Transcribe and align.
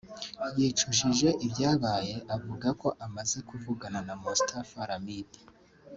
yicujije 0.57 1.29
ibyabaye 1.45 2.15
avuga 2.35 2.67
ko 2.81 2.87
amaze 3.05 3.37
kuvugana 3.49 3.99
na 4.07 4.13
Mustapha 4.21 4.79
Ramid 4.89 5.29